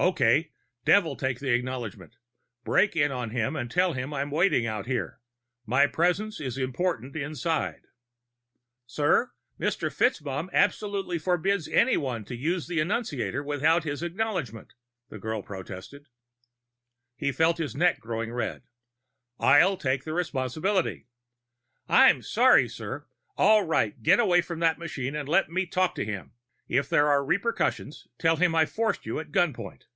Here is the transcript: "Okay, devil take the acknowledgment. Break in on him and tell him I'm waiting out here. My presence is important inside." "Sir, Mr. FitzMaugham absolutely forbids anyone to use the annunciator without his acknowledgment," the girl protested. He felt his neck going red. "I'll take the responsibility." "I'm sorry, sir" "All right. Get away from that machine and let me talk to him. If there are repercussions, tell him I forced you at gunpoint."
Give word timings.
"Okay, 0.00 0.52
devil 0.84 1.16
take 1.16 1.40
the 1.40 1.50
acknowledgment. 1.50 2.18
Break 2.62 2.94
in 2.94 3.10
on 3.10 3.30
him 3.30 3.56
and 3.56 3.68
tell 3.68 3.94
him 3.94 4.14
I'm 4.14 4.30
waiting 4.30 4.64
out 4.64 4.86
here. 4.86 5.18
My 5.66 5.88
presence 5.88 6.38
is 6.40 6.56
important 6.56 7.16
inside." 7.16 7.82
"Sir, 8.86 9.32
Mr. 9.58 9.92
FitzMaugham 9.92 10.50
absolutely 10.52 11.18
forbids 11.18 11.66
anyone 11.66 12.24
to 12.26 12.36
use 12.36 12.68
the 12.68 12.78
annunciator 12.78 13.42
without 13.42 13.82
his 13.82 14.00
acknowledgment," 14.04 14.74
the 15.08 15.18
girl 15.18 15.42
protested. 15.42 16.06
He 17.16 17.32
felt 17.32 17.58
his 17.58 17.74
neck 17.74 18.00
going 18.00 18.32
red. 18.32 18.62
"I'll 19.40 19.76
take 19.76 20.04
the 20.04 20.12
responsibility." 20.12 21.08
"I'm 21.88 22.22
sorry, 22.22 22.68
sir" 22.68 23.06
"All 23.36 23.64
right. 23.64 24.00
Get 24.00 24.20
away 24.20 24.42
from 24.42 24.60
that 24.60 24.78
machine 24.78 25.16
and 25.16 25.28
let 25.28 25.50
me 25.50 25.66
talk 25.66 25.96
to 25.96 26.04
him. 26.04 26.34
If 26.68 26.88
there 26.90 27.08
are 27.08 27.24
repercussions, 27.24 28.06
tell 28.18 28.36
him 28.36 28.54
I 28.54 28.66
forced 28.66 29.06
you 29.06 29.18
at 29.18 29.32
gunpoint." 29.32 29.86